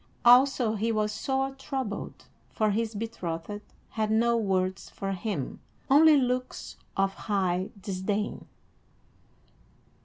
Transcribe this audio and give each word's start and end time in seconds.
Also 0.25 0.73
he 0.73 0.91
was 0.91 1.11
sore 1.11 1.53
troubled, 1.53 2.25
for 2.49 2.71
his 2.71 2.95
betrothed 2.95 3.61
had 3.89 4.09
no 4.09 4.35
words 4.35 4.89
for 4.89 5.11
him, 5.11 5.59
only 5.91 6.17
looks 6.17 6.75
of 6.97 7.13
high 7.13 7.69
disdain. 7.79 8.45